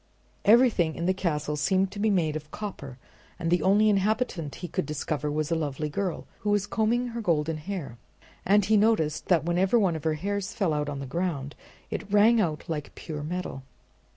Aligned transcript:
Everything 0.45 0.95
in 0.95 1.05
the 1.05 1.13
castle 1.13 1.55
seemed 1.55 1.91
to 1.91 1.99
be 1.99 2.09
made 2.09 2.35
of 2.35 2.49
copper, 2.49 2.97
and 3.37 3.51
the 3.51 3.61
only 3.61 3.87
inhabitant 3.87 4.55
he 4.55 4.67
could 4.67 4.87
discover 4.87 5.29
was 5.31 5.51
a 5.51 5.55
lovely 5.55 5.89
girl, 5.89 6.25
who 6.39 6.49
was 6.49 6.65
combing 6.65 7.09
her 7.09 7.21
golden 7.21 7.57
hair; 7.57 7.99
and 8.43 8.65
he 8.65 8.77
noticed 8.77 9.27
that 9.27 9.43
whenever 9.45 9.77
one 9.77 9.95
of 9.95 10.03
her 10.03 10.15
hairs 10.15 10.53
fell 10.55 10.73
on 10.73 10.97
the 10.97 11.05
ground 11.05 11.53
it 11.91 12.11
rang 12.11 12.41
out 12.41 12.63
like 12.67 12.95
pure 12.95 13.21
metal. 13.21 13.61